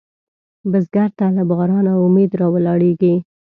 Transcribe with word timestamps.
بزګر 0.71 1.09
ته 1.17 1.25
له 1.35 1.43
بارانه 1.49 1.93
امید 2.05 2.31
راولاړېږي 2.41 3.13